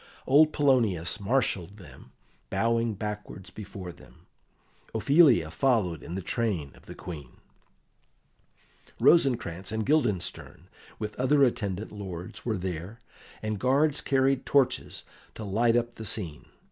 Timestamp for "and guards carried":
13.43-14.43